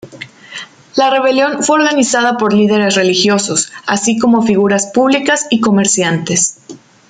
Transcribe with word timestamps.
La 0.95 1.11
rebelión 1.11 1.61
fue 1.63 1.75
organizada 1.77 2.35
por 2.37 2.53
líderes 2.53 2.95
religiosos, 2.95 3.71
así 3.85 4.17
como 4.17 4.41
figuras 4.41 4.87
públicas 4.87 5.45
y 5.51 5.61
comerciantes. 5.61 6.57